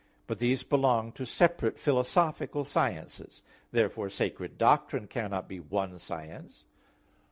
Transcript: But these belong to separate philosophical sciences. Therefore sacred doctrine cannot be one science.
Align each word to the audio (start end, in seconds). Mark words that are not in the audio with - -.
But 0.25 0.39
these 0.39 0.63
belong 0.63 1.11
to 1.11 1.27
separate 1.27 1.77
philosophical 1.77 2.63
sciences. 2.65 3.43
Therefore 3.71 4.09
sacred 4.09 4.57
doctrine 4.57 5.05
cannot 5.05 5.47
be 5.47 5.59
one 5.59 5.99
science. 5.99 6.63